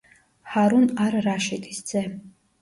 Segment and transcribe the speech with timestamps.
[0.53, 2.03] ჰარუნ არ-რაშიდის ძე.